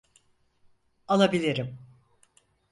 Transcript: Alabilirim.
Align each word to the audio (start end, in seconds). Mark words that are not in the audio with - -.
Alabilirim. 1.07 1.79